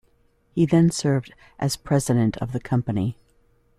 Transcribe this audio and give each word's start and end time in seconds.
He 0.49 0.65
then 0.65 0.89
served 0.89 1.31
as 1.59 1.77
president 1.77 2.35
of 2.37 2.53
the 2.53 2.59
company. 2.59 3.19